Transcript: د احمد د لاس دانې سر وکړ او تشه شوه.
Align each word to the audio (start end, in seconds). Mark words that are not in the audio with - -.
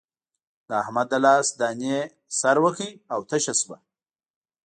د 0.67 0.69
احمد 0.81 1.07
د 1.11 1.13
لاس 1.25 1.47
دانې 1.59 1.97
سر 2.39 2.57
وکړ 2.63 2.89
او 3.13 3.19
تشه 3.29 3.53
شوه. 3.61 3.77